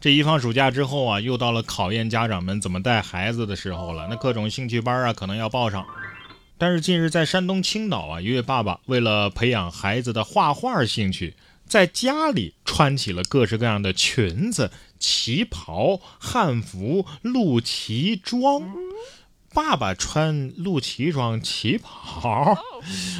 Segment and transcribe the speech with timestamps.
[0.00, 4.06] 这一放暑假之后啊，又到了考验家长们怎么带孩子的时候了。
[4.08, 5.84] 那各种兴趣班啊，可能要报上。
[6.56, 11.34] 但是近日在山东青岛啊，一位爸爸为了培养孩子的画画兴趣，
[11.66, 18.62] 在家里穿起了各式各样的裙子、旗袍、汉服、露脐装。
[19.52, 22.56] 爸爸穿露脐装、旗袍，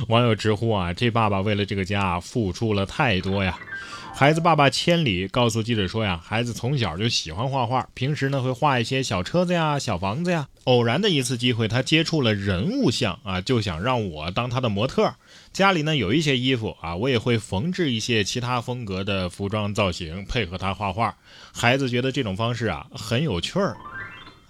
[0.06, 3.58] 网友直呼啊，这爸爸为了这个家付出了太多呀。
[4.14, 10.46] 孩子爸爸千里告诉记者说呀，孩子从小就喜欢画画，平时呢会画一些小车子呀、小房子呀。
[10.64, 15.12] 偶然的一次机会，他接触了人物像啊，就想让我当他的模特。
[15.52, 21.16] 家里呢有一些衣服啊，我也会缝制一些其他风格的服装造型，配合他画画。
[21.52, 23.76] 孩子觉得这种方式啊很有趣儿。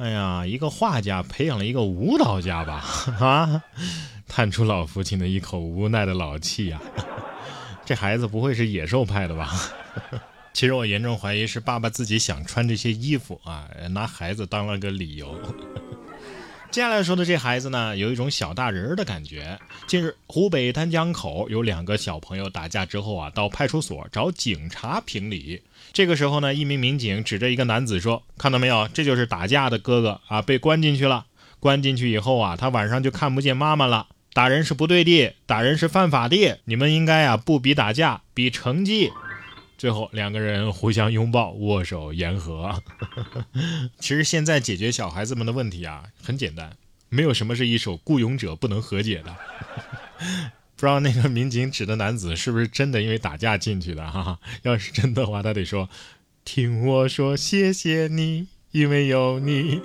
[0.00, 2.82] 哎呀，一个画家培养了一个舞蹈家吧？
[3.20, 3.62] 啊，
[4.26, 6.80] 叹出老父亲的一口无奈的老气呀。
[7.84, 9.52] 这孩子不会是野兽派的吧？
[10.54, 15.38] 其实我严重怀疑是爸爸自己想穿这些衣服啊，拿孩子当了个理由。
[16.70, 19.58] 接下来说的这孩子呢，有一种小大人儿的感觉。
[19.88, 25.62] 近日，湖北丹江口有两个小朋友打架之后啊，到派出所找警察评理。
[25.92, 31.26] 这个时候呢，一名民警指着一个男子说：“看到没有，这就是打架的哥哥啊，被关进去了。
[31.58, 36.60] 关进去以后啊，他晚上就看不见妈妈了。”打人是不对的，打人是犯法的。
[36.66, 39.10] 你们应该啊不比打架，比成绩。
[39.80, 42.82] 最后两个人互相拥抱，握手言和。
[43.98, 46.76] 其实现在解决小孩子们的问题啊很简单，
[47.08, 49.34] 没有什么是一首《孤勇者》不能和解的。
[50.76, 54.38] 不知道那个民警指的男子是不是真的因为打架进去的哈？
[54.64, 55.88] 要是真的话，他得说
[56.44, 59.80] ：“听我说，谢谢你，因为有你。”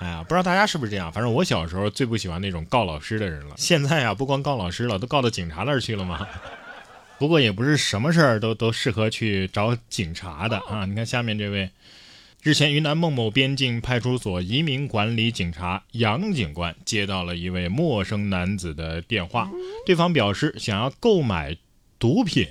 [0.00, 1.12] 哎呀，不知道大家是不是这样？
[1.12, 3.54] 反正我小时候最不喜欢那种告老师的人了。
[3.58, 6.26] 现在啊，不光告老师了，都告到警察那儿去了嘛。
[7.22, 10.86] 不过也不是什么事儿都都适合去找警察的啊。
[10.86, 11.70] 你看下面这位，
[12.42, 19.48] 日前云南孟某边境派出所移民管理警察杨警官接到了一位陌生男子的电话，
[19.86, 21.56] 对方表示想要购买
[21.96, 22.48] 毒品。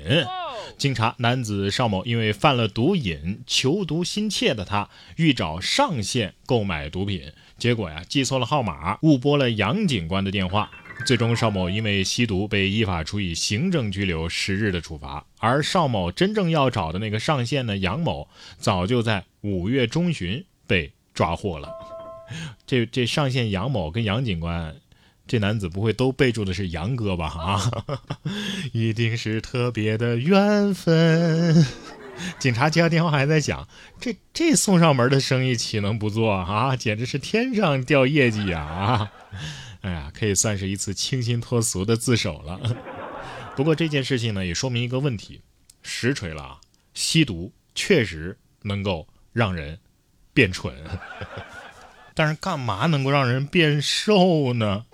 [0.78, 10.72] 经查，男子邵某因为犯了毒瘾，求毒心切的他欲找上线购买毒品，结果呀记错了号码，误拨了杨警官的电话。
[11.06, 15.26] 最终，邵某因为吸毒被依法处以行政拘留十日的处罚。
[15.40, 21.70] 而邵某真正要找的那个上线呢，杨某早就在五月中旬被抓获了。
[22.66, 24.76] 这这上线杨某跟杨警官。
[25.28, 27.28] 这男子不会都备注的是杨哥吧？
[27.28, 27.72] 啊，
[28.74, 31.66] 一定是特别的缘分。
[32.38, 33.66] 警察接到电话还在想，
[34.00, 36.76] 这这送上门的生意岂能不做啊？
[36.76, 38.60] 简直是天上掉业绩呀！
[38.60, 39.12] 啊，
[39.82, 42.60] 哎呀，可以算是一次清新脱俗的自首了。
[43.56, 45.42] 不过这件事情呢，也说明一个问题：
[45.82, 46.62] 实锤了啊，
[46.94, 49.80] 吸毒确实能够让人
[50.34, 50.74] 变蠢。
[52.14, 54.86] 但是干嘛能够让人变瘦呢？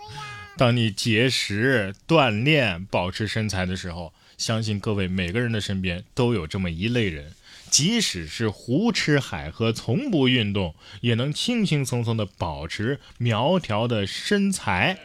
[0.55, 7.33] 当你节食、锻炼、保持身材的时候，相信各位每个人的身边都有这么一类人，
[7.69, 14.97] 即使是胡吃海喝、从不运动，也能轻轻松松的保持苗条的身材。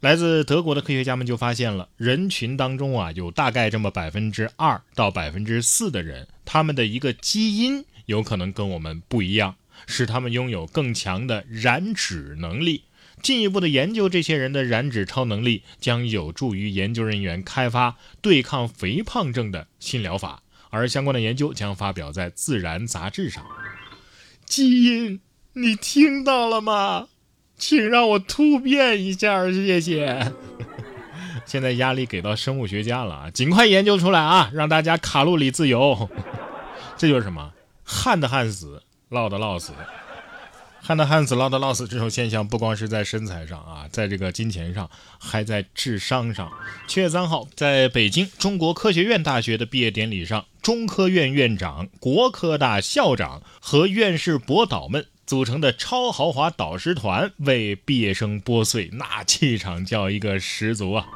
[0.00, 12.84] 来自德国的科学家们就发现了，人群当中啊，有大概这么百分之二到百分之四的人，他们的一个基因有可能跟我们不一样，使他们拥有更强的燃脂能力。
[13.22, 23.44] 进一步的研究这些人的燃脂超能力，将有助于研究人员开发对抗肥胖症的新疗法，而相关的研究将发表在《自然》杂志上。
[24.46, 25.20] 基因，
[25.52, 27.08] 你听到了吗？
[27.56, 30.32] 请让我突变一下，谢谢。
[31.44, 36.08] 现在压力给到生物学家了啊，尽快研究出来啊，让大家卡路里自由。
[36.96, 37.52] 这就是什么？
[37.84, 39.72] 旱的旱死，涝的涝死。
[40.80, 44.88] 旱的旱死，涝的涝死，这种现象不光是在身材上啊，在这个金钱上，
[45.18, 46.50] 还在智商上。
[46.86, 55.06] 七月三号，在北京中国科学院大学的毕业典礼上，中科院院长、国科大校长和院士博导们。
[55.26, 61.06] 组成的超豪华导师团为毕业生拨穗，那气场叫一个十足啊！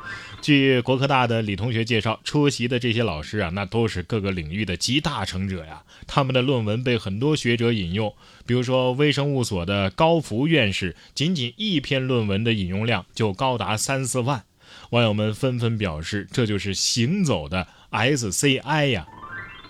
[0.40, 5.82] 据国科大的李同学介绍，出席的这些老师啊，那都是各个领域的集大成者呀。
[6.06, 8.14] 他们的论文被很多学者引用，
[8.46, 14.44] 比如说微生物所的高福院士，仅仅一篇论文的引用量就高达三四万。
[14.90, 19.08] 网友们纷纷表示，这就是行走的 SCI 呀！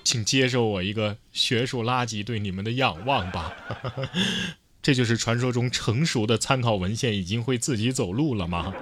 [0.05, 3.57] 请接受我一个学术垃圾对你们的仰望吧。
[4.83, 8.75] 这就是传说中成熟的参考文献已经会自己走路了吗？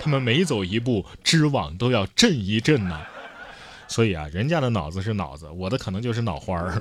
[0.00, 3.02] 他们每走一步，知网都要震一震呐。
[3.86, 6.80] 所以啊，人家的脑子是脑子，我的可能就是脑花儿。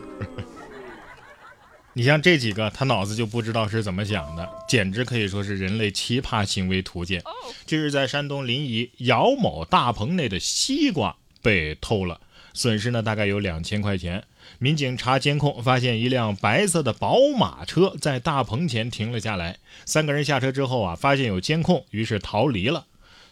[1.92, 7.22] 你像这几个，他脑子就不知道是怎么想的，简直可以说是人类奇葩行为图鉴。
[7.66, 12.22] 这是，在山东临沂姚某大棚内的西瓜被偷了，
[12.54, 14.24] 损失呢大概有两千块钱。
[14.58, 19.58] 民警查监控，发现一辆白色的宝马车在大棚前停了下来。
[19.86, 22.86] 三个人下车之后啊，发现有监控，于是逃离了。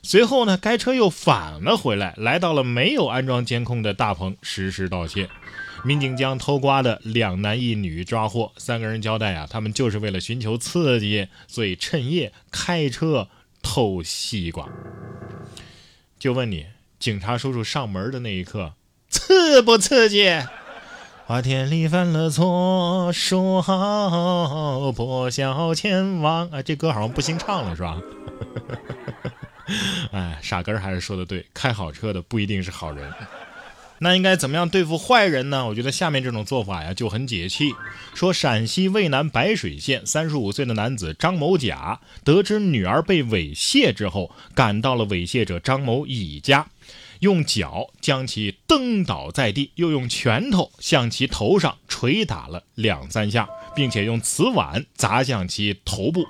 [0.04, 5.28] 随后呢，该车又返了回来，来到了没有安装监控的大棚实施盗窃。
[5.84, 13.28] 民警将偷瓜的两男一女抓获，三个人交代啊，他们就是为了寻求刺激，所以趁夜开车
[13.62, 14.70] 偷西瓜。
[16.20, 16.68] 就问你，
[17.00, 18.74] 警察叔叔上门的那一刻，
[19.10, 20.30] 刺不刺激？
[21.26, 26.50] 花田里犯了错，说好破晓前往。
[26.50, 28.02] 啊，这歌好像不兴唱了，是吧？
[30.14, 33.12] 哎，傻根还是说的对，开好车的不一定是好人。
[34.00, 35.66] 那应该怎么样对付坏人呢？
[35.66, 37.74] 我觉得下面这种做法呀就很解气。
[38.14, 46.68] 说陕西渭南白水县三十五岁的男子张某甲得知女儿被猥亵之后，赶到了猥亵者张某乙家，
[47.20, 56.26] 用脚将其蹬倒在地，又用拳头向其头上捶打了两三下，并且用瓷碗砸向其头部。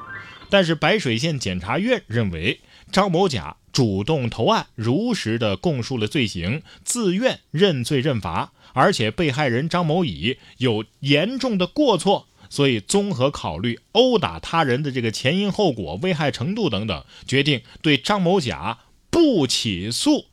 [0.49, 2.59] 但是白水县检察院认为
[2.91, 3.57] 张某甲。
[3.73, 18.79] 主动投案，如实的供述了罪行，自愿认罪认罚，而且被害人张某乙有严重的过错，所以综合考虑殴打他人的这个前因后果、危害程度等等，决定对张某甲
[19.11, 20.25] 不起诉。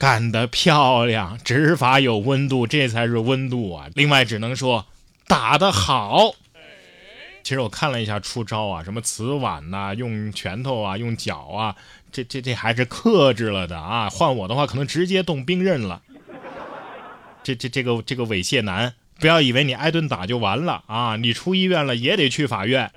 [0.00, 3.90] 干得漂亮，执法有温度，这才是温度啊！
[3.94, 4.86] 另外，只能说
[5.28, 6.32] 打得好。
[7.42, 11.76] 其实我看了一下出招啊，什么瓷碗呐，用拳头啊，用脚啊，
[12.10, 14.08] 这这这还是克制了的啊。
[14.08, 16.00] 换我的话，可能直接动兵刃了。
[17.42, 22.90] 这这这个这个猥亵男，不要以为你挨顿打就完了啊，你出医院了也得去法院。